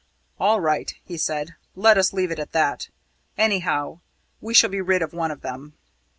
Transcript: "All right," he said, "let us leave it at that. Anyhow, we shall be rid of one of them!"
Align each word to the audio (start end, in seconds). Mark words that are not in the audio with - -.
"All 0.39 0.59
right," 0.59 0.95
he 1.03 1.15
said, 1.15 1.53
"let 1.75 1.95
us 1.95 2.11
leave 2.11 2.31
it 2.31 2.39
at 2.39 2.53
that. 2.53 2.89
Anyhow, 3.37 3.99
we 4.41 4.55
shall 4.55 4.71
be 4.71 4.81
rid 4.81 5.03
of 5.03 5.13
one 5.13 5.29
of 5.29 5.41
them!" 5.41 5.77